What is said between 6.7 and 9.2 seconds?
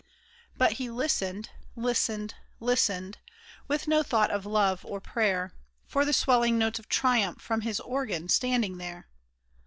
of triumph from his organ standing there.